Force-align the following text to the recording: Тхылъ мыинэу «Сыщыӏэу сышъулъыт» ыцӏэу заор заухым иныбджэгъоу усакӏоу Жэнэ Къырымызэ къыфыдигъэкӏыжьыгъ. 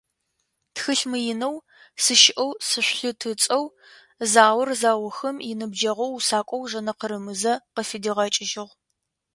Тхылъ 0.73 1.05
мыинэу 1.11 1.55
«Сыщыӏэу 2.03 2.51
сышъулъыт» 2.67 3.21
ыцӏэу 3.31 3.65
заор 4.31 4.69
заухым 4.81 5.37
иныбджэгъоу 5.49 6.11
усакӏоу 6.17 6.67
Жэнэ 6.71 6.93
Къырымызэ 6.99 7.53
къыфыдигъэкӏыжьыгъ. 7.73 8.73